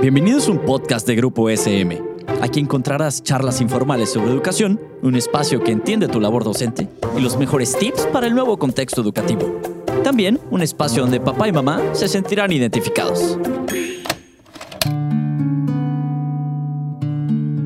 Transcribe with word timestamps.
Bienvenidos 0.00 0.48
a 0.48 0.52
un 0.52 0.64
podcast 0.64 1.06
de 1.06 1.14
Grupo 1.16 1.48
SM. 1.48 2.02
Aquí 2.40 2.60
encontrarás 2.60 3.22
charlas 3.22 3.60
informales 3.60 4.12
sobre 4.12 4.30
educación, 4.30 4.80
un 5.02 5.14
espacio 5.16 5.62
que 5.62 5.72
entiende 5.72 6.08
tu 6.08 6.20
labor 6.20 6.44
docente 6.44 6.88
y 7.16 7.20
los 7.20 7.36
mejores 7.36 7.76
tips 7.78 8.06
para 8.12 8.26
el 8.26 8.34
nuevo 8.34 8.58
contexto 8.58 9.00
educativo. 9.00 9.60
También 10.02 10.40
un 10.50 10.62
espacio 10.62 11.02
donde 11.02 11.20
papá 11.20 11.48
y 11.48 11.52
mamá 11.52 11.80
se 11.92 12.08
sentirán 12.08 12.52
identificados. 12.52 13.38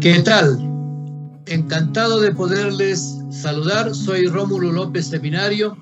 ¿Qué 0.01 0.21
tal? 0.25 0.59
Encantado 1.47 2.21
de 2.21 2.33
poderles 2.33 3.17
saludar. 3.31 3.95
Soy 3.95 4.27
Rómulo 4.27 4.73
López 4.73 5.07
Seminario, 5.07 5.77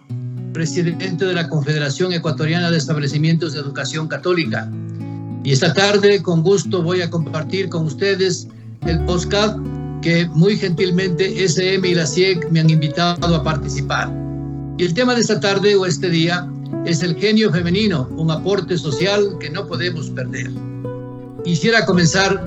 presidente 0.53 1.25
de 1.25 1.35
la 1.35 1.49
Confederación 1.49 2.13
Ecuatoriana 2.13 2.71
de 2.71 2.79
Establecimientos 2.79 3.53
de 3.55 3.61
Educación 3.61 4.09
Católica. 4.09 4.71
Y 5.45 5.53
esta 5.53 5.75
tarde, 5.75 6.23
con 6.23 6.43
gusto, 6.43 6.83
voy 6.83 7.03
a 7.03 7.11
compartir 7.11 7.69
con 7.69 7.85
ustedes 7.85 8.49
el 8.87 9.05
podcast 9.05 9.59
que 10.01 10.27
muy 10.29 10.57
gentilmente 10.57 11.45
SM 11.45 11.87
y 11.87 11.95
la 11.95 12.07
CIEC 12.07 12.51
me 12.51 12.61
han 12.61 12.71
invitado 12.71 13.37
a 13.37 13.43
participar. 13.43 14.11
Y 14.79 14.85
el 14.85 14.95
tema 14.95 15.15
de 15.15 15.21
esta 15.21 15.41
tarde 15.41 15.77
o 15.77 15.85
este 15.85 16.09
día 16.09 16.51
es 16.87 17.03
el 17.03 17.15
genio 17.17 17.53
femenino, 17.53 18.09
un 18.17 18.31
aporte 18.31 18.79
social 18.79 19.37
que 19.39 19.51
no 19.51 19.67
podemos 19.67 20.09
perder. 20.11 20.51
Quisiera 21.45 21.85
comenzar 21.85 22.43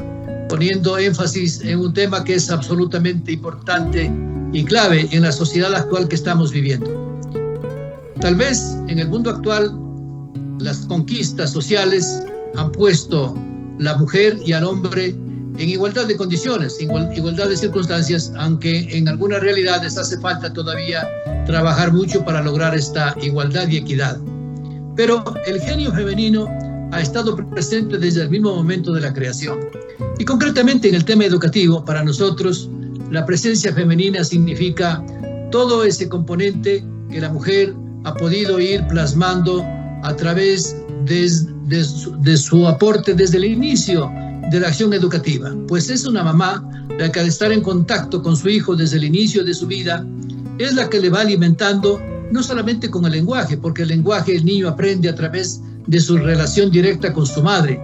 poniendo 0.49 0.97
énfasis 0.97 1.61
en 1.61 1.79
un 1.79 1.93
tema 1.93 2.23
que 2.23 2.33
es 2.33 2.49
absolutamente 2.49 3.33
importante 3.33 4.11
y 4.53 4.63
clave 4.63 5.07
en 5.11 5.21
la 5.21 5.31
sociedad 5.31 5.73
actual 5.75 6.07
que 6.07 6.15
estamos 6.15 6.51
viviendo. 6.51 7.19
Tal 8.21 8.33
vez 8.35 8.75
en 8.87 8.97
el 8.97 9.07
mundo 9.07 9.29
actual 9.29 9.71
las 10.59 10.79
conquistas 10.87 11.51
sociales 11.51 12.23
han 12.57 12.71
puesto 12.71 13.35
la 13.79 13.95
mujer 13.97 14.37
y 14.45 14.53
al 14.53 14.63
hombre 14.63 15.15
en 15.57 15.69
igualdad 15.69 16.07
de 16.07 16.17
condiciones, 16.17 16.77
en 16.79 16.91
igualdad 17.13 17.49
de 17.49 17.57
circunstancias, 17.57 18.31
aunque 18.37 18.87
en 18.95 19.07
algunas 19.07 19.39
realidades 19.41 19.97
hace 19.97 20.19
falta 20.19 20.51
todavía 20.51 21.07
trabajar 21.45 21.93
mucho 21.93 22.23
para 22.25 22.41
lograr 22.41 22.75
esta 22.75 23.15
igualdad 23.21 23.67
y 23.67 23.77
equidad. 23.77 24.19
Pero 24.95 25.23
el 25.45 25.59
genio 25.61 25.91
femenino 25.93 26.47
ha 26.91 27.01
estado 27.01 27.35
presente 27.35 27.97
desde 27.97 28.23
el 28.23 28.29
mismo 28.29 28.55
momento 28.55 28.91
de 28.93 29.01
la 29.01 29.13
creación. 29.13 29.59
Y 30.19 30.25
concretamente 30.25 30.89
en 30.89 30.95
el 30.95 31.05
tema 31.05 31.25
educativo, 31.25 31.83
para 31.83 32.03
nosotros, 32.03 32.69
la 33.11 33.25
presencia 33.25 33.73
femenina 33.73 34.23
significa 34.23 35.03
todo 35.51 35.83
ese 35.83 36.09
componente 36.09 36.83
que 37.09 37.21
la 37.21 37.29
mujer 37.29 37.73
ha 38.03 38.13
podido 38.13 38.59
ir 38.59 38.85
plasmando 38.87 39.63
a 40.03 40.15
través 40.15 40.75
de, 41.05 41.29
de, 41.67 42.37
su, 42.37 42.67
aporte 42.67 43.13
desde 43.13 43.37
el 43.37 43.45
inicio 43.45 44.09
de 44.51 44.59
la 44.59 44.69
acción 44.69 44.93
educativa, 44.93 45.53
pues 45.67 45.89
es 45.89 46.05
una 46.05 46.23
mamá 46.23 46.63
la 46.97 47.11
que 47.11 47.19
al 47.19 47.27
estar 47.27 47.51
en 47.51 47.61
contacto 47.61 48.21
con 48.21 48.35
su 48.35 48.49
hijo 48.49 48.75
desde 48.75 48.97
el 48.97 49.03
inicio 49.03 49.43
de 49.43 49.53
su 49.53 49.67
vida, 49.67 50.05
es 50.57 50.73
la 50.73 50.89
que 50.89 50.99
le 50.99 51.09
va 51.09 51.21
alimentando 51.21 52.01
no 52.31 52.41
solamente 52.41 52.89
con 52.89 53.05
el 53.05 53.11
lenguaje, 53.11 53.57
porque 53.57 53.83
el 53.83 53.89
lenguaje 53.89 54.35
el 54.35 54.45
niño 54.45 54.69
aprende 54.69 55.09
a 55.09 55.15
través 55.15 55.61
de 55.85 55.99
su 55.99 56.17
relación 56.17 56.71
directa 56.71 57.13
con 57.13 57.25
su 57.25 57.43
madre, 57.43 57.79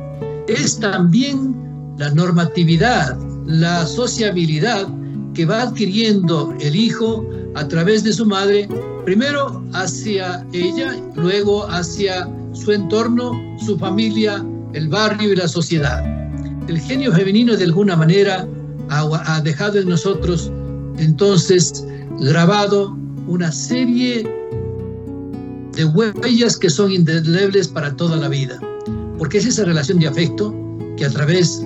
es 0.47 0.79
también 0.79 1.55
la 1.97 2.09
normatividad, 2.09 3.17
la 3.45 3.85
sociabilidad 3.85 4.87
que 5.33 5.45
va 5.45 5.63
adquiriendo 5.63 6.53
el 6.59 6.75
hijo 6.75 7.25
a 7.55 7.67
través 7.67 8.03
de 8.03 8.13
su 8.13 8.25
madre, 8.25 8.67
primero 9.05 9.63
hacia 9.73 10.45
ella, 10.53 10.95
luego 11.15 11.69
hacia 11.69 12.27
su 12.53 12.71
entorno, 12.71 13.31
su 13.65 13.77
familia, 13.77 14.45
el 14.73 14.87
barrio 14.87 15.33
y 15.33 15.35
la 15.35 15.47
sociedad. 15.47 16.03
El 16.67 16.79
genio 16.79 17.11
femenino 17.11 17.55
de 17.55 17.65
alguna 17.65 17.95
manera 17.95 18.47
ha, 18.89 19.41
dejado 19.41 19.79
en 19.79 19.89
nosotros 19.89 20.51
entonces 20.97 21.85
grabado 22.19 22.95
una 23.27 23.51
serie 23.51 24.23
de 25.75 25.85
huellas 25.85 26.57
que 26.57 26.69
son 26.69 26.91
indelebles 26.91 27.67
para 27.67 27.95
toda 27.95 28.17
la 28.17 28.29
vida, 28.29 28.59
porque 29.17 29.39
es 29.39 29.45
esa 29.45 29.65
relación 29.65 29.99
de 29.99 30.07
afecto 30.07 30.53
que 30.97 31.05
a 31.05 31.09
través 31.09 31.65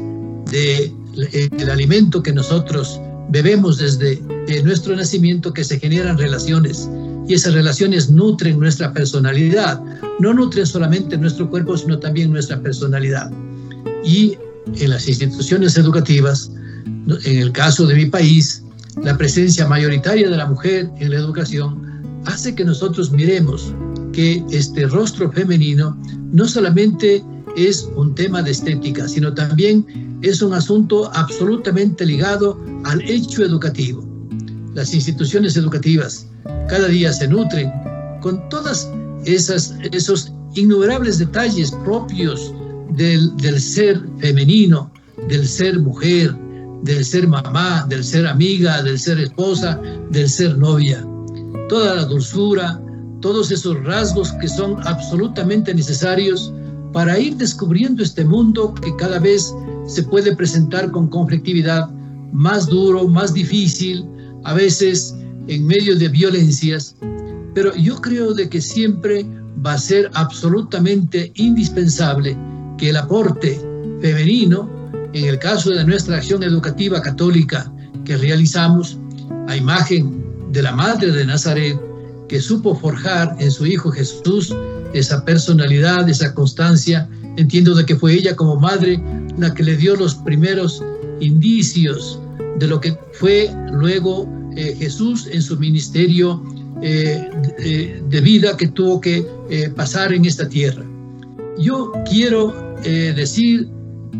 del 0.52 0.94
de 1.16 1.72
alimento 1.72 2.24
que 2.24 2.32
nosotros 2.32 3.02
bebemos 3.30 3.78
desde 3.78 4.22
nuestro 4.64 4.96
nacimiento 4.96 5.54
que 5.54 5.64
se 5.64 5.80
generan 5.80 6.18
relaciones 6.18 6.90
y 7.28 7.34
esas 7.34 7.54
relaciones 7.54 8.10
nutren 8.10 8.60
nuestra 8.60 8.94
personalidad, 8.94 9.82
no 10.20 10.34
nutren 10.34 10.66
solamente 10.66 11.18
nuestro 11.18 11.50
cuerpo, 11.50 11.78
sino 11.78 12.00
también 12.00 12.32
nuestra 12.32 12.62
personalidad. 12.62 13.32
Y 14.04 14.38
en 14.76 14.90
las 14.90 15.08
instituciones 15.08 15.78
educativas, 15.78 16.52
en 17.26 17.38
el 17.38 17.52
caso 17.52 17.86
de 17.86 17.96
mi 17.96 18.06
país, 18.06 18.64
la 19.04 19.18
presencia 19.18 19.68
mayoritaria 19.68 20.30
de 20.30 20.38
la 20.38 20.46
mujer 20.46 20.90
en 21.00 21.12
la 21.12 21.18
educación 21.18 22.22
hace 22.26 22.56
que 22.56 22.64
nosotros 22.64 23.12
miremos 23.12 23.74
que 24.14 24.44
este 24.52 24.88
rostro 24.88 25.32
femenino 25.32 25.98
no 26.32 26.48
solamente 26.48 27.24
es 27.56 27.90
un 27.96 28.16
tema 28.16 28.42
de 28.42 28.52
estética, 28.52 29.08
sino 29.08 29.34
también 29.34 30.18
es 30.22 30.42
un 30.42 30.54
asunto 30.54 31.12
absolutamente 31.14 32.06
ligado 32.06 32.60
al 32.86 33.02
hecho 33.02 33.44
educativo. 33.44 34.07
Las 34.78 34.94
instituciones 34.94 35.58
educativas 35.58 36.28
cada 36.70 36.88
día 36.88 37.12
se 37.12 37.28
nutren 37.28 37.72
con 38.22 38.48
todas 38.50 38.88
esas 39.26 39.74
esos 39.92 40.32
innumerables 40.54 41.18
detalles 41.18 41.72
propios 41.84 42.54
del, 42.92 43.36
del 43.38 43.60
ser 43.60 44.00
femenino, 44.20 44.92
del 45.30 45.48
ser 45.48 45.80
mujer, 45.80 46.32
del 46.84 47.04
ser 47.04 47.28
mamá, 47.28 47.88
del 47.90 48.04
ser 48.04 48.28
amiga, 48.28 48.84
del 48.84 49.00
ser 49.00 49.20
esposa, 49.20 49.82
del 50.12 50.30
ser 50.30 50.56
novia. 50.60 51.04
Toda 51.70 51.96
la 51.96 52.06
dulzura, 52.06 52.80
todos 53.22 53.50
esos 53.50 53.84
rasgos 53.84 54.32
que 54.34 54.48
son 54.48 54.78
absolutamente 54.86 55.74
necesarios 55.74 56.54
para 56.94 57.18
ir 57.18 57.36
descubriendo 57.36 58.04
este 58.04 58.24
mundo 58.24 58.76
que 58.76 58.96
cada 58.98 59.18
vez 59.18 59.56
se 59.88 60.04
puede 60.04 60.36
presentar 60.36 60.92
con 60.92 61.08
conflictividad 61.08 61.90
más 62.32 62.68
duro, 62.68 63.08
más 63.08 63.34
difícil, 63.34 64.06
a 64.48 64.54
veces 64.54 65.14
en 65.50 65.68
medio 65.68 65.98
de 65.98 66.08
violencias, 66.08 66.96
pero 67.54 67.76
yo 67.76 68.00
creo 68.00 68.34
de 68.34 68.48
que 68.48 68.62
siempre 68.62 69.26
va 69.66 69.74
a 69.74 69.78
ser 69.78 70.10
absolutamente 70.14 71.34
indispensable 71.36 72.38
que 72.78 72.90
el 72.92 72.96
aporte 72.96 73.60
femenino, 74.02 74.70
en 75.12 75.26
el 75.26 75.38
caso 75.38 75.72
de 75.72 75.84
nuestra 75.84 76.16
acción 76.16 76.44
educativa 76.44 77.02
católica 77.02 77.70
que 78.06 78.16
realizamos, 78.16 78.98
a 79.50 79.58
imagen 79.58 80.24
de 80.54 80.62
la 80.62 80.72
Madre 80.72 81.12
de 81.12 81.26
Nazaret, 81.26 81.78
que 82.30 82.40
supo 82.40 82.74
forjar 82.74 83.36
en 83.40 83.52
su 83.52 83.66
Hijo 83.66 83.92
Jesús 83.92 84.56
esa 84.94 85.26
personalidad, 85.26 86.08
esa 86.08 86.34
constancia. 86.34 87.10
Entiendo 87.36 87.76
de 87.76 87.86
que 87.86 87.98
fue 87.98 88.14
ella 88.14 88.34
como 88.38 88.56
madre 88.56 89.02
la 89.38 89.54
que 89.54 89.64
le 89.64 89.76
dio 89.76 89.98
los 89.98 90.16
primeros 90.16 90.82
indicios 91.20 92.22
de 92.60 92.68
lo 92.68 92.80
que 92.80 92.98
fue 93.12 93.52
luego 93.72 94.37
eh, 94.58 94.76
Jesús 94.80 95.28
en 95.32 95.44
su 95.44 95.56
ministerio 95.60 96.44
eh, 96.82 97.30
de, 98.10 98.22
vida 98.22 98.58
que 98.58 98.68
tuvo 98.68 99.00
que 99.00 99.24
eh, 99.52 99.70
pasar 99.70 100.12
en 100.12 100.26
esta 100.26 100.50
tierra. 100.50 100.84
Yo 101.60 101.92
quiero 102.10 102.66
decir 102.84 103.68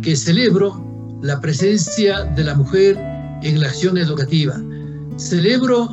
que 0.02 0.16
celebro 0.16 1.20
la 1.24 1.40
presencia 1.40 2.24
de 2.36 2.44
la 2.44 2.54
mujer 2.54 2.98
en 3.42 3.60
la 3.60 3.68
acción 3.68 3.98
educativa. 3.98 4.62
Celebro 5.18 5.90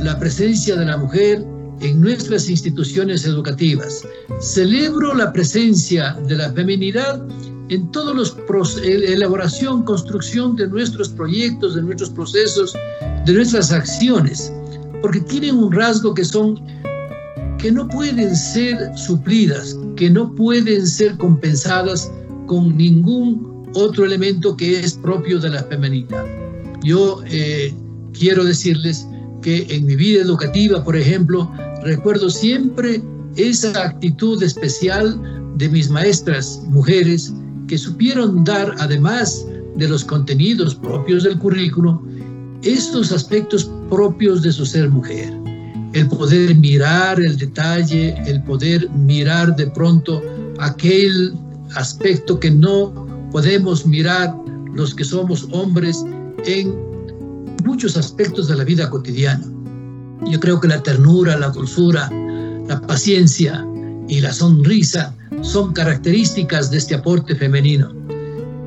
la 0.00 0.18
presencia 0.18 0.76
de 0.76 0.84
la 0.84 0.96
mujer 0.96 1.44
en 1.80 2.00
nuestras 2.00 2.48
instituciones 2.48 3.24
educativas. 3.24 4.02
Celebro 4.40 5.14
la 5.14 5.32
presencia 5.32 6.16
de 6.28 6.36
la 6.36 6.52
feminidad 6.52 7.20
en 7.72 7.90
todos 7.90 8.14
los 8.14 8.36
elaboración, 8.84 9.82
construcción 9.84 10.56
de 10.56 10.68
nuestros 10.68 11.08
proyectos, 11.08 11.74
de 11.74 11.80
nuestros 11.80 12.10
procesos, 12.10 12.74
de 13.24 13.32
nuestras 13.32 13.72
acciones, 13.72 14.52
porque 15.00 15.20
tienen 15.20 15.56
un 15.56 15.72
rasgo 15.72 16.12
que 16.12 16.24
son 16.24 16.62
que 17.58 17.72
no 17.72 17.88
pueden 17.88 18.36
ser 18.36 18.76
suplidas, 18.96 19.78
que 19.96 20.10
no 20.10 20.34
pueden 20.34 20.86
ser 20.86 21.16
compensadas 21.16 22.12
con 22.46 22.76
ningún 22.76 23.70
otro 23.74 24.04
elemento 24.04 24.54
que 24.54 24.80
es 24.80 24.94
propio 24.94 25.38
de 25.38 25.48
la 25.48 25.62
feminidad. 25.64 26.26
Yo 26.82 27.22
eh, 27.26 27.72
quiero 28.12 28.44
decirles 28.44 29.06
que 29.40 29.66
en 29.70 29.86
mi 29.86 29.96
vida 29.96 30.20
educativa, 30.20 30.84
por 30.84 30.96
ejemplo, 30.96 31.50
recuerdo 31.84 32.28
siempre 32.28 33.00
esa 33.36 33.70
actitud 33.82 34.42
especial 34.42 35.18
de 35.56 35.68
mis 35.70 35.88
maestras 35.88 36.60
mujeres 36.66 37.32
que 37.72 37.78
supieron 37.78 38.44
dar, 38.44 38.74
además 38.80 39.46
de 39.76 39.88
los 39.88 40.04
contenidos 40.04 40.74
propios 40.74 41.22
del 41.22 41.38
currículo, 41.38 42.02
estos 42.60 43.10
aspectos 43.12 43.70
propios 43.88 44.42
de 44.42 44.52
su 44.52 44.66
ser 44.66 44.90
mujer. 44.90 45.32
El 45.94 46.06
poder 46.08 46.54
mirar 46.56 47.18
el 47.18 47.38
detalle, 47.38 48.14
el 48.26 48.42
poder 48.42 48.90
mirar 48.90 49.56
de 49.56 49.68
pronto 49.68 50.20
aquel 50.58 51.32
aspecto 51.74 52.38
que 52.38 52.50
no 52.50 52.92
podemos 53.32 53.86
mirar 53.86 54.36
los 54.74 54.94
que 54.94 55.04
somos 55.04 55.48
hombres 55.52 56.04
en 56.44 56.76
muchos 57.64 57.96
aspectos 57.96 58.48
de 58.48 58.56
la 58.56 58.64
vida 58.64 58.90
cotidiana. 58.90 59.46
Yo 60.26 60.38
creo 60.40 60.60
que 60.60 60.68
la 60.68 60.82
ternura, 60.82 61.38
la 61.38 61.48
dulzura, 61.48 62.10
la 62.68 62.78
paciencia 62.82 63.66
y 64.08 64.20
la 64.20 64.34
sonrisa 64.34 65.16
son 65.40 65.72
características 65.72 66.70
de 66.70 66.78
este 66.78 66.94
aporte 66.94 67.34
femenino. 67.34 67.92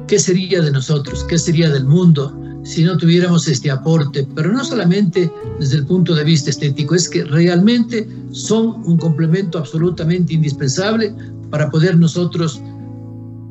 ¿Qué 0.07 0.19
sería 0.19 0.62
de 0.62 0.71
nosotros? 0.71 1.23
¿Qué 1.23 1.38
sería 1.38 1.69
del 1.69 1.85
mundo 1.85 2.38
si 2.63 2.83
no 2.83 2.97
tuviéramos 2.97 3.47
este 3.47 3.71
aporte? 3.71 4.27
Pero 4.35 4.51
no 4.51 4.63
solamente 4.63 5.31
desde 5.59 5.77
el 5.77 5.85
punto 5.85 6.13
de 6.13 6.23
vista 6.23 6.50
estético, 6.50 6.95
es 6.95 7.09
que 7.09 7.23
realmente 7.23 8.07
son 8.31 8.83
un 8.85 8.97
complemento 8.97 9.57
absolutamente 9.57 10.33
indispensable 10.33 11.13
para 11.50 11.69
poder 11.69 11.97
nosotros 11.97 12.62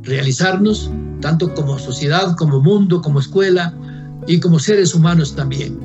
realizarnos, 0.03 0.91
tanto 1.21 1.53
como 1.55 1.79
sociedad, 1.79 2.37
como 2.37 2.61
mundo, 2.61 3.01
como 3.01 3.21
escuela 3.21 3.75
y 4.27 4.39
como 4.41 4.59
seres 4.59 4.95
humanos 4.95 5.35
también. 5.35 5.79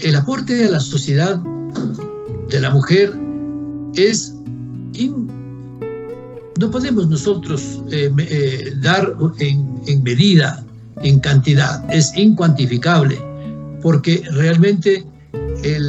El 0.00 0.16
aporte 0.16 0.64
a 0.64 0.70
la 0.70 0.80
sociedad 0.80 1.40
de 2.48 2.60
la 2.60 2.70
mujer 2.70 3.12
es... 3.94 4.34
no 6.60 6.70
podemos 6.70 7.08
nosotros 7.08 7.82
eh, 7.90 8.10
eh, 8.18 8.72
dar 8.80 9.14
en, 9.38 10.02
medida, 10.02 10.64
en 11.02 11.20
cantidad, 11.20 11.84
es 11.92 12.16
incuantificable, 12.16 13.18
porque 13.82 14.22
realmente 14.32 15.04
el, 15.62 15.88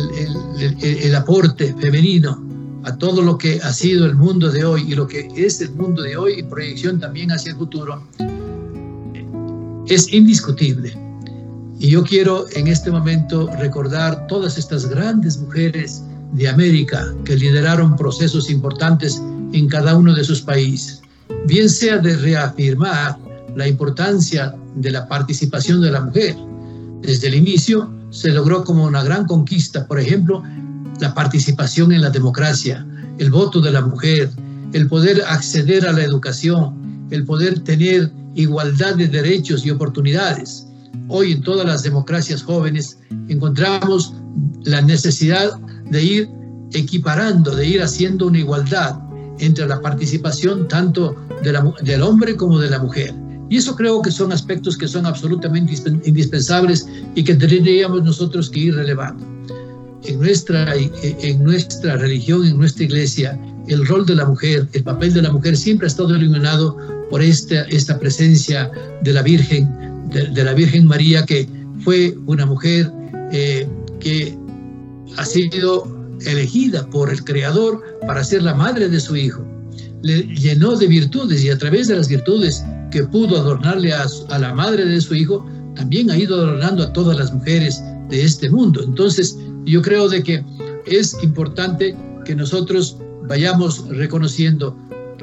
el 0.81 1.15
aporte 1.15 1.73
femenino 1.79 2.44
a 2.83 2.95
todo 2.97 3.21
lo 3.21 3.38
que 3.38 3.59
ha 3.63 3.73
sido 3.73 4.06
el 4.06 4.15
mundo 4.15 4.51
de 4.51 4.63
hoy 4.63 4.85
y 4.88 4.95
lo 4.95 5.07
que 5.07 5.27
es 5.35 5.59
el 5.62 5.71
mundo 5.71 6.03
de 6.03 6.15
hoy 6.15 6.39
y 6.39 6.44
proyección 6.44 7.00
también 7.00 7.31
hacia 7.31 7.51
el 7.51 7.57
futuro, 7.57 8.01
es 9.88 10.12
indiscutible. 10.13 10.95
Y 11.79 11.89
yo 11.89 12.03
quiero 12.03 12.45
en 12.53 12.67
este 12.67 12.89
momento 12.89 13.50
recordar 13.59 14.27
todas 14.27 14.57
estas 14.57 14.88
grandes 14.88 15.38
mujeres 15.38 16.03
de 16.33 16.47
América 16.47 17.13
que 17.25 17.35
lideraron 17.35 17.95
procesos 17.95 18.50
importantes 18.50 19.21
en 19.53 19.68
cada 19.68 19.95
uno 19.95 20.13
de 20.13 20.24
sus 20.24 20.42
países, 20.42 21.01
bien 21.47 21.69
sea 21.69 21.97
de 21.97 22.15
reafirmar 22.18 23.18
la 23.56 23.68
importancia 23.68 24.56
de 24.75 24.92
la 24.92 25.07
participación 25.07 25.81
de 25.81 25.92
la 25.92 26.01
mujer. 26.01 26.36
Desde 27.01 27.27
el 27.27 27.36
inicio 27.36 27.92
se 28.09 28.30
logró 28.30 28.63
como 28.63 28.86
una 28.86 29.03
gran 29.03 29.25
conquista, 29.25 29.88
por 29.88 30.00
ejemplo, 30.00 30.44
la 31.00 31.13
participación 31.13 31.92
en 31.92 32.01
la 32.01 32.09
democracia, 32.09 32.86
el 33.18 33.31
voto 33.31 33.62
de 33.62 33.71
la 33.71 33.81
mujer, 33.81 34.30
el 34.74 34.88
poder 34.88 35.21
acceder 35.27 35.88
a 35.88 35.94
la 35.94 36.03
educación, 36.03 37.07
el 37.12 37.25
poder 37.25 37.59
tener 37.59 38.12
igualdad 38.36 38.95
de 38.95 39.07
derechos 39.07 39.65
y 39.65 39.71
oportunidades. 39.71 40.68
Hoy 41.07 41.33
en 41.33 41.41
todas 41.41 41.65
las 41.65 41.83
democracias 41.83 42.44
jóvenes 42.44 42.98
encontramos 43.30 44.13
la 44.63 44.81
necesidad 44.81 45.57
de 45.89 46.03
ir 46.03 46.30
equiparando, 46.74 47.56
de 47.56 47.68
ir 47.68 47.81
haciendo 47.81 48.27
una 48.27 48.39
igualdad 48.39 49.04
entre 49.39 49.67
la 49.67 49.81
participación 49.81 50.67
tanto 50.67 51.15
del 51.43 52.01
hombre 52.01 52.35
como 52.35 52.59
de 52.59 52.69
la 52.69 52.79
mujer. 52.79 53.13
Y 53.49 53.57
eso 53.57 53.75
creo 53.75 54.01
que 54.01 54.11
son 54.11 54.31
aspectos 54.31 54.77
que 54.77 54.87
son 54.87 55.05
absolutamente 55.05 55.73
indispensables 56.03 56.87
y 57.13 57.23
que 57.23 57.35
tendríamos 57.35 58.03
nosotros 58.03 58.49
que 58.49 58.59
ir 58.59 58.75
relevando 58.75 59.35
en 60.07 60.19
nuestra, 60.19 60.73
en 60.75 61.43
nuestra 61.43 61.97
religión, 61.97 62.45
en 62.45 62.57
nuestra 62.57 62.83
iglesia, 62.85 63.39
el 63.67 63.85
rol 63.85 64.05
de 64.05 64.15
la 64.15 64.25
mujer, 64.25 64.67
el 64.73 64.83
papel 64.83 65.13
de 65.13 65.21
la 65.21 65.31
mujer 65.31 65.57
siempre 65.57 65.88
ha 65.88 65.89
estado 65.89 66.15
iluminado 66.15 66.77
por 67.09 67.21
esta, 67.21 67.63
esta 67.63 67.99
presencia 67.99 68.71
de 69.01 69.13
la 69.13 69.21
Virgen, 69.21 69.69
de, 70.09 70.43
la 70.43 70.53
Virgen 70.53 70.85
María, 70.85 71.25
que 71.25 71.47
fue 71.83 72.15
una 72.25 72.45
mujer 72.45 72.91
eh, 73.31 73.67
que 73.99 74.38
ha 75.17 75.25
sido 75.25 75.94
elegida 76.25 76.85
por 76.89 77.09
el 77.09 77.23
Creador 77.23 77.81
para 78.07 78.23
ser 78.23 78.44
la 78.44 78.53
madre 78.53 78.88
de 78.89 79.00
su 79.00 79.15
Hijo. 79.15 79.45
Le 80.01 80.23
llenó 80.35 80.75
de 80.75 80.88
virtudes 80.88 81.44
y 81.44 81.50
a 81.50 81.57
través 81.57 81.88
de 81.88 81.95
las 81.95 82.07
virtudes 82.07 82.63
que 82.91 83.03
pudo 83.03 83.38
adornarle 83.38 83.94
a, 83.94 84.06
a 84.29 84.39
la 84.39 84.53
madre 84.53 84.85
de 84.85 85.01
su 85.01 85.15
Hijo, 85.15 85.45
también 85.75 86.09
ha 86.09 86.17
ido 86.17 86.35
adornando 86.35 86.83
a 86.83 86.94
todas 86.94 87.17
las 87.17 87.33
mujeres 87.33 87.81
de 88.09 88.23
este 88.23 88.50
mundo. 88.50 88.81
Entonces, 88.83 89.38
yo 89.65 89.81
creo 89.81 90.07
de 90.07 90.23
que 90.23 90.44
es 90.85 91.17
importante 91.23 91.95
que 92.25 92.35
nosotros 92.35 92.97
vayamos 93.27 93.88
reconociendo 93.89 94.77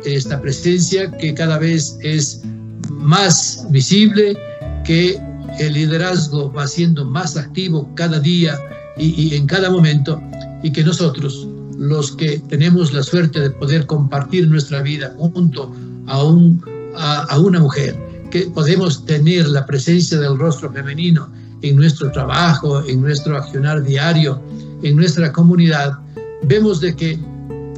esta 0.05 0.41
presencia 0.41 1.11
que 1.13 1.35
cada 1.35 1.59
vez 1.59 1.97
es 2.03 2.43
más 2.91 3.67
visible, 3.71 4.37
que 4.85 5.21
el 5.59 5.75
liderazgo 5.75 6.53
va 6.53 6.67
siendo 6.67 7.05
más 7.05 7.37
activo 7.37 7.89
cada 7.95 8.19
día 8.19 8.59
y, 8.97 9.35
en 9.35 9.47
cada 9.47 9.71
momento 9.71 10.21
y 10.63 10.73
que 10.73 10.85
nosotros, 10.85 11.49
los 11.79 12.13
que 12.13 12.39
tenemos 12.49 12.93
la 12.93 13.03
suerte 13.03 13.41
de 13.41 13.51
poder 13.51 13.87
compartir 13.87 14.49
nuestra 14.49 14.83
vida 14.83 15.15
junto 15.19 15.73
a, 16.07 16.23
un, 16.23 16.63
a 16.97 17.39
una 17.39 17.61
mujer, 17.61 17.99
que 18.31 18.47
podemos 18.47 19.05
tener 19.05 19.47
la 19.49 19.67
presencia 19.67 20.19
del 20.19 20.39
rostro 20.39 20.73
femenino 20.73 21.29
en 21.61 21.77
nuestro 21.77 22.11
trabajo, 22.13 22.83
en 22.87 23.01
nuestro 23.01 23.37
accionar 23.37 23.83
diario, 23.85 24.41
en 24.83 24.97
nuestra 24.97 25.33
comunidad, 25.33 25.99
vemos 26.45 26.81
de 26.81 26.95
que 26.95 27.19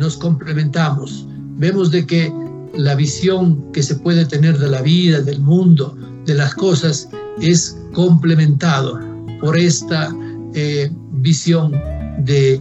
nos 0.01 0.17
complementamos, 0.17 1.27
vemos 1.57 1.91
de 1.91 2.07
que 2.07 2.33
la 2.77 2.95
visión 2.95 3.73
que 3.73 3.83
se 3.83 3.95
puede 3.97 4.25
tener 4.25 4.59
de 4.59 4.69
la 4.69 4.83
vida, 4.83 5.21
del 5.21 5.41
mundo, 5.41 5.97
de 6.25 6.35
las 6.35 6.55
cosas, 6.55 7.09
es 7.41 7.77
complementado 7.93 9.01
por 9.41 9.57
esta 9.57 10.15
eh, 10.55 10.91
visión 11.13 11.73
de, 12.19 12.61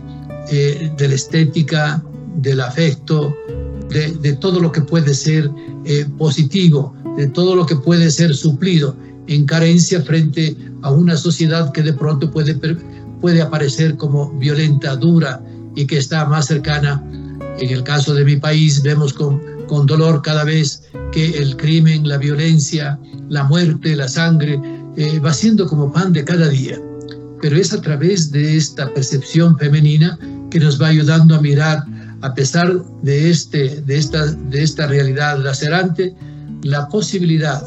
eh, 0.50 0.92
de, 0.98 1.08
la 1.08 1.16
estética, 1.16 2.04
del 2.38 2.62
afecto, 2.62 3.36
de, 3.90 4.34
todo 4.34 4.60
lo 4.60 4.72
que 4.72 4.82
puede 4.82 5.14
ser 5.14 5.50
eh, 5.86 6.06
positivo, 6.18 6.96
de 7.18 7.28
todo 7.28 7.56
lo 7.56 7.66
que 7.66 7.76
puede 7.76 8.10
ser 8.10 8.36
suplido 8.36 8.96
en 9.28 9.46
carencia 9.46 10.02
frente 10.02 10.56
a 10.82 10.92
una 10.92 11.16
sociedad 11.16 11.72
que 11.72 11.84
de 11.84 11.94
pronto 11.94 12.30
puede, 12.32 12.56
puede 13.22 13.42
aparecer 13.42 13.96
como 13.98 14.32
violenta, 14.40 14.96
dura 14.96 15.42
y 15.76 15.86
que 15.86 15.98
está 15.98 16.26
más 16.26 16.48
cercana. 16.48 17.04
En 17.60 17.70
el 17.70 17.84
caso 17.84 18.14
de 18.14 18.26
mi 18.26 18.36
país 18.38 18.82
vemos 18.82 19.14
con, 19.14 19.42
con 19.68 19.86
dolor 19.86 20.22
cada 20.22 20.44
vez 20.44 20.84
que 21.12 21.38
el 21.38 21.56
crimen, 21.56 22.08
la 22.08 22.18
violencia, 22.18 23.00
la 23.30 23.44
muerte, 23.44 23.96
la 23.96 24.08
sangre 24.08 24.60
eh, 24.98 25.20
va 25.20 25.34
siendo 25.34 25.68
como 25.68 25.92
pan 25.92 26.14
de 26.14 26.24
cada 26.24 26.50
día. 26.50 26.80
Pero 27.44 27.58
es 27.58 27.74
a 27.74 27.82
través 27.82 28.32
de 28.32 28.56
esta 28.56 28.94
percepción 28.94 29.58
femenina 29.58 30.18
que 30.50 30.62
nos 30.62 30.82
va 30.82 30.88
ayudando 30.88 31.36
a 31.36 31.42
mirar, 31.42 31.84
a 32.22 32.34
pesar 32.34 32.82
de, 33.02 33.30
este, 33.30 33.82
de, 33.82 33.98
esta, 33.98 34.28
de 34.28 34.64
esta 34.64 34.88
realidad 34.88 35.38
lacerante, 35.44 36.16
la 36.62 36.88
posibilidad 36.88 37.62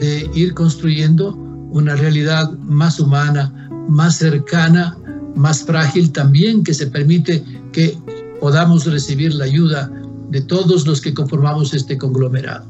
de 0.00 0.30
ir 0.34 0.54
construyendo 0.54 1.34
una 1.70 1.96
realidad 1.96 2.50
más 2.60 2.98
humana, 2.98 3.52
más 3.90 4.16
cercana, 4.16 4.96
más 5.34 5.64
frágil 5.64 6.12
también, 6.12 6.64
que 6.64 6.72
se 6.72 6.86
permite 6.86 7.44
que 7.72 7.98
podamos 8.40 8.86
recibir 8.86 9.34
la 9.34 9.44
ayuda 9.44 9.92
de 10.30 10.40
todos 10.40 10.86
los 10.86 11.02
que 11.02 11.12
conformamos 11.12 11.74
este 11.74 11.98
conglomerado. 11.98 12.64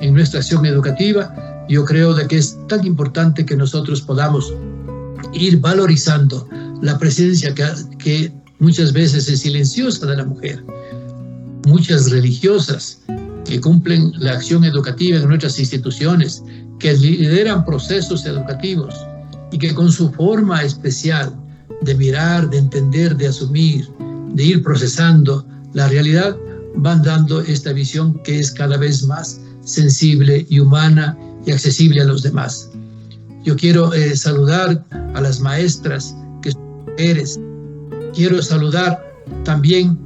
En 0.00 0.14
nuestra 0.14 0.40
acción 0.40 0.66
educativa, 0.66 1.64
yo 1.68 1.84
creo 1.84 2.14
de 2.14 2.26
que 2.26 2.38
es 2.38 2.58
tan 2.66 2.84
importante 2.84 3.46
que 3.46 3.56
nosotros 3.56 4.02
podamos 4.02 4.52
ir 5.32 5.58
valorizando 5.60 6.48
la 6.82 6.98
presencia 6.98 7.54
que, 7.54 8.32
muchas 8.60 8.92
veces 8.92 9.28
es 9.28 9.40
silenciosa 9.40 10.06
de 10.06 10.16
la 10.16 10.24
mujer. 10.24 10.64
Muchas 11.66 12.10
religiosas 12.10 13.00
que 13.44 13.60
cumplen 13.60 14.12
la 14.18 14.32
acción 14.32 14.64
educativa 14.64 15.18
en 15.18 15.28
nuestras 15.28 15.58
instituciones, 15.58 16.42
que 16.78 16.94
lideran 16.94 17.64
procesos 17.64 18.24
educativos 18.24 18.94
y 19.52 19.58
que 19.58 19.74
con 19.74 19.90
su 19.90 20.10
forma 20.12 20.62
especial 20.62 21.34
de 21.82 21.94
mirar, 21.94 22.48
de 22.48 22.58
entender, 22.58 23.16
de 23.16 23.28
asumir, 23.28 23.88
de 24.32 24.44
ir 24.44 24.62
procesando 24.62 25.46
la 25.74 25.88
realidad, 25.88 26.36
van 26.76 27.02
dando 27.02 27.40
esta 27.40 27.72
visión 27.72 28.20
que 28.24 28.38
es 28.40 28.50
cada 28.50 28.76
vez 28.76 29.04
más 29.04 29.40
sensible 29.64 30.46
y 30.48 30.60
humana 30.60 31.16
y 31.46 31.52
accesible 31.52 32.00
a 32.00 32.04
los 32.04 32.22
demás. 32.22 32.70
Yo 33.44 33.56
quiero 33.56 33.92
eh, 33.92 34.16
saludar 34.16 34.84
a 35.14 35.20
las 35.20 35.40
maestras 35.40 36.16
que 36.42 36.52
eres. 36.96 37.38
Quiero 38.14 38.42
saludar 38.42 39.04
también 39.44 39.98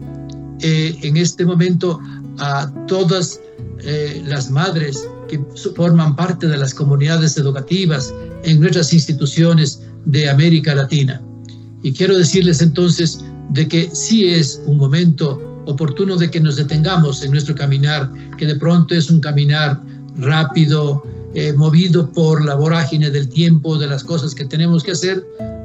eh, 0.60 0.96
en 1.02 1.16
este 1.16 1.44
momento 1.44 2.00
a 2.38 2.70
todas 2.86 3.40
eh, 3.80 4.22
las 4.26 4.50
madres 4.50 5.08
que 5.28 5.40
forman 5.76 6.16
parte 6.16 6.48
de 6.48 6.56
las 6.56 6.74
comunidades 6.74 7.36
educativas 7.36 8.12
en 8.42 8.60
nuestras 8.60 8.92
instituciones 8.92 9.82
de 10.04 10.28
América 10.28 10.74
Latina. 10.74 11.20
Y 11.82 11.92
quiero 11.92 12.16
decirles 12.16 12.60
entonces 12.60 13.24
de 13.50 13.68
que 13.68 13.88
sí 13.94 14.26
es 14.26 14.60
un 14.66 14.78
momento 14.78 15.62
oportuno 15.66 16.16
de 16.16 16.30
que 16.30 16.40
nos 16.40 16.56
detengamos 16.56 17.22
en 17.22 17.30
nuestro 17.30 17.54
caminar, 17.54 18.10
que 18.36 18.46
de 18.46 18.56
pronto 18.56 18.94
es 18.94 19.10
un 19.10 19.20
caminar 19.20 19.80
rápido, 20.16 21.04
eh, 21.34 21.52
movido 21.52 22.10
por 22.12 22.44
la 22.44 22.54
vorágine 22.54 23.10
del 23.10 23.28
tiempo, 23.28 23.76
de 23.78 23.86
las 23.86 24.02
cosas 24.04 24.34
que 24.34 24.44
tenemos 24.44 24.82
que 24.82 24.92
hacer, 24.92 25.24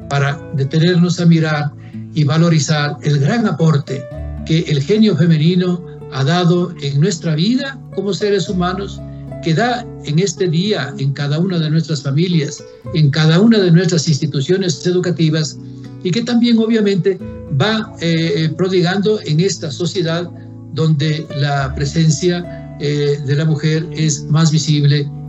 para 0.09 0.39
detenernos 0.55 1.19
a 1.19 1.25
mirar 1.25 1.71
y 2.13 2.23
valorizar 2.23 2.97
el 3.03 3.19
gran 3.19 3.47
aporte 3.47 4.03
que 4.45 4.59
el 4.59 4.81
genio 4.81 5.15
femenino 5.15 5.83
ha 6.11 6.23
dado 6.23 6.73
en 6.81 6.99
nuestra 6.99 7.35
vida 7.35 7.79
como 7.95 8.13
seres 8.13 8.49
humanos, 8.49 8.99
que 9.43 9.53
da 9.53 9.85
en 10.05 10.19
este 10.19 10.47
día 10.47 10.93
en 10.99 11.13
cada 11.13 11.39
una 11.39 11.59
de 11.59 11.69
nuestras 11.69 12.03
familias, 12.03 12.63
en 12.93 13.09
cada 13.09 13.39
una 13.39 13.59
de 13.59 13.71
nuestras 13.71 14.07
instituciones 14.07 14.85
educativas 14.85 15.57
y 16.03 16.11
que 16.11 16.21
también 16.21 16.57
obviamente 16.59 17.17
va 17.59 17.93
eh, 18.01 18.51
prodigando 18.57 19.19
en 19.25 19.39
esta 19.39 19.71
sociedad 19.71 20.29
donde 20.73 21.25
la 21.37 21.73
presencia 21.75 22.75
eh, 22.79 23.19
de 23.25 23.35
la 23.35 23.45
mujer 23.45 23.87
es 23.93 24.23
más 24.25 24.51
visible 24.51 25.09